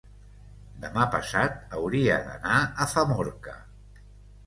[0.85, 3.59] Demà passat hauria d'anar a Famorca.